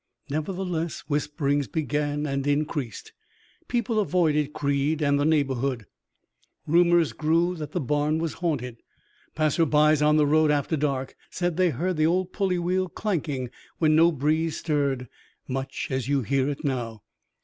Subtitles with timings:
[0.31, 3.13] Nevertheless, whisperings began and increased.
[3.67, 5.85] People avoided Creed and the neighborhood.
[6.65, 8.77] Rumors grew that the barn was haunted.
[9.35, 13.51] Passers by on the road after dark said they heard the old pulley wheel clanking
[13.77, 15.07] when no breeze stirred,
[15.47, 17.03] much as you hear it now.